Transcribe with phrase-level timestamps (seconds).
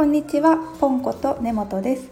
[0.00, 2.10] こんにちはポンコと根本です。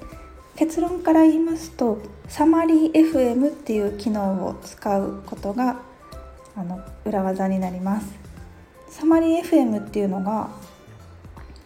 [0.57, 5.81] 結論から言いますとサマリー FM っていう機能を使うことが
[6.55, 8.09] あの裏技になります。
[8.91, 10.51] サマリー FM っていうのが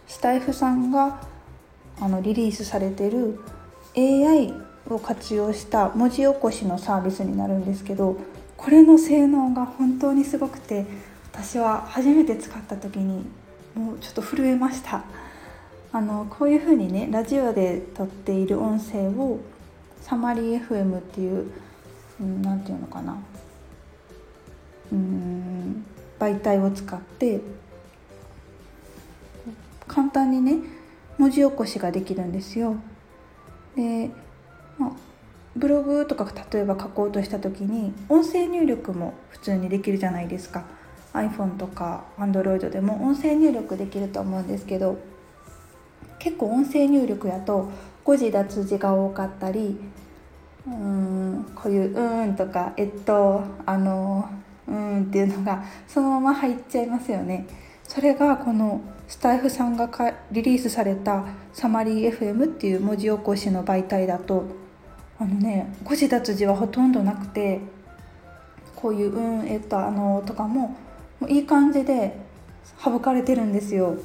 [0.07, 1.19] スタイフさんが
[1.99, 3.41] あのリリースされてる
[3.97, 4.53] AI
[4.87, 8.15] を活用した文字起こしのサービスになるんですけど
[8.55, 10.85] これの性能が本当にすごくて
[11.33, 13.25] 私は初めて使った時に
[13.75, 15.03] もうちょっと震えました。
[15.93, 19.39] あのこういうふうにねラジオで撮っている音声を
[20.01, 21.51] サマリー FM っていう
[22.19, 23.15] 何、うん、て言うのかな
[24.91, 25.85] うん
[26.19, 27.41] 媒体を使って
[29.87, 30.57] 簡単にね
[31.19, 32.75] 文字起こしができるんですよ。
[33.75, 34.09] で、
[34.79, 34.91] まあ、
[35.55, 40.63] ブログとか例えば書こうとした時に音声入力も普通にできるじゃないですか
[41.13, 44.97] iPhone とか Android でも音声入力できると思うんですけど
[46.23, 47.69] 結構音声入力やと
[48.05, 49.77] 誤字脱字が多かったり
[50.65, 54.29] うーんこういう「うん」とか「えっとあの
[54.65, 57.45] うん」っていうのがそのまま入っちゃいますよね。
[57.83, 58.79] それがこの
[59.09, 59.89] スタイフさんが
[60.31, 64.45] リリースされたサマリー FM っていう文字起こしの媒体だと
[65.19, 67.59] あのね誤字脱字はほとんどなくて
[68.77, 70.77] こういう「うん」「えっとあの」とかも
[71.19, 72.17] もういい感じで
[72.81, 73.97] 省かれてるんですよ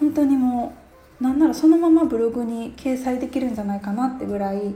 [0.00, 0.87] 本当にもう
[1.20, 4.74] なんならそのままブログに掲載できるんじゃないかなってぐらい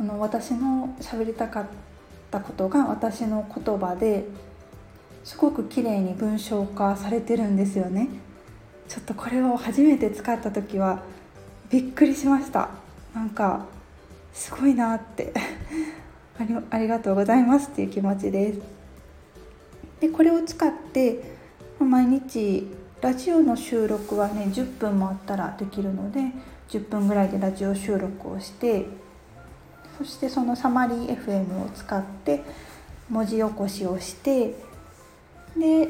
[0.00, 1.66] あの私の喋りたかっ
[2.30, 4.24] たことが私の言葉で
[5.22, 8.08] すごく綺麗に文章化されてるんですよね。
[8.88, 11.02] ちょっとこれを初めて使った時は
[11.70, 12.70] びっくりしました。
[13.14, 13.66] なんか
[14.32, 15.32] すごいなって。
[16.70, 18.60] ありがとうございますっていう気持ちです。
[20.00, 21.22] でこれを使って
[21.78, 22.66] 毎日
[23.02, 26.20] ラジオの収録はね10分もあったらできるので
[26.68, 28.86] 10分ぐらいでラジオ収録をして
[29.98, 32.44] そしてそのサマリー FM を使って
[33.10, 34.54] 文字起こしをして
[35.58, 35.88] で、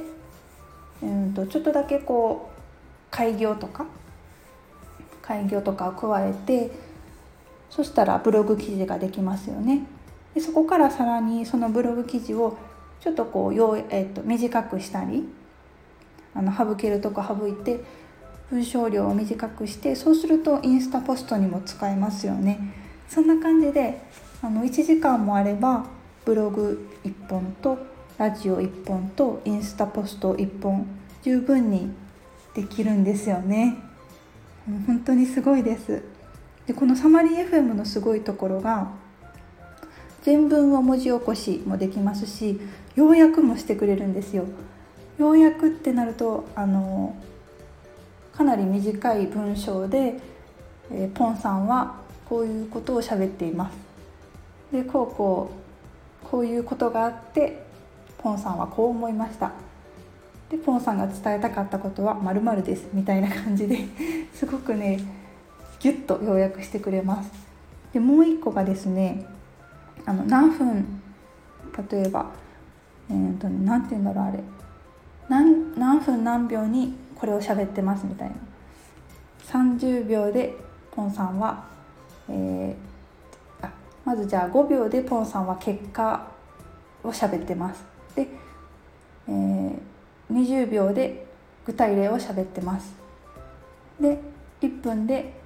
[1.03, 2.61] うんと、ちょっとだけこう
[3.11, 3.85] 開業とか
[5.21, 6.71] 開業とかを加えて
[7.69, 9.87] そしたらブログ記事ができますよね。
[10.35, 12.57] でそこからさらにそのブログ記事を
[13.01, 13.55] ちょっとこう、
[13.91, 15.29] えーと、短くしたり
[16.35, 17.81] あの省けるとこ省いて
[18.51, 22.59] 文章量を短くしてそうするとインスタポストにも使えますよね。
[23.09, 24.03] そんな感じで
[24.43, 25.87] あの1時間もあれば
[26.25, 27.79] ブログ1本と
[28.19, 30.87] ラジオ1本とインスタポスト1本
[31.23, 31.91] 十分に
[32.55, 33.77] できるんですよね。
[34.87, 36.03] 本当にすごいです。
[36.67, 38.93] でこのサマリー FM のすごいところが
[40.23, 42.61] 全文を文字起こしもできますし
[42.95, 44.45] 要約もしてくれるんですよ。
[45.19, 47.15] 要約ってなるとあの
[48.35, 50.19] かなり短い文章で、
[50.91, 53.77] えー、ポンさんはこういうことを喋っています。
[54.73, 55.51] でこうこ
[56.25, 57.63] うこういうことがあって
[58.19, 59.53] ポンさんはこう思いました。
[60.51, 63.87] でポンさんが伝えたかったことはまるですみたいな感じで
[64.35, 65.01] すごくね
[65.81, 67.31] ギュッと要約してくれます。
[67.93, 69.27] でもう一個がですね
[70.07, 71.03] あの何分
[71.91, 72.31] 例えば
[73.11, 74.39] えーとね、て言うんだろうあれ
[75.33, 78.35] 何何分何秒にこれを喋ってますみたいな。
[79.49, 80.55] 30秒で
[80.91, 81.65] ポンさんは、
[82.29, 83.73] えー、あ
[84.05, 86.29] まずじゃあ5秒でポンさんは結果
[87.03, 87.83] を喋ってます。
[88.15, 88.29] で、
[89.27, 89.75] えー、
[90.31, 91.27] 20秒で
[91.65, 92.93] 具体例を喋ってます。
[93.99, 94.19] で
[94.61, 95.41] 1分で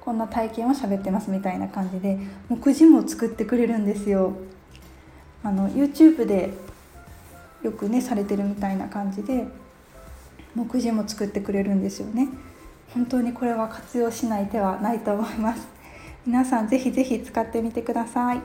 [0.00, 2.18] こんな体験を喋ってますみたいな感じで
[2.48, 4.32] 目次も作ってくれるんですよ。
[5.44, 6.54] あの YouTube で
[7.62, 9.46] よくねされてるみたいな感じで
[10.54, 12.28] 目次も作ってくれるんですよね。
[12.94, 15.68] 本当にこれは活用しない手はないと思います。
[16.26, 18.40] 皆さんぜひぜひ使ってみてください。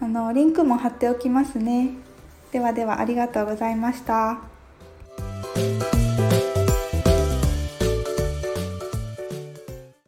[0.00, 1.90] あのリンクも貼っておきますね。
[2.52, 4.38] ではではありがとうございました。